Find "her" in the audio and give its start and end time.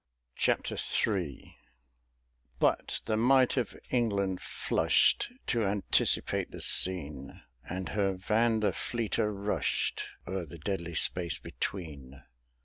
7.89-8.13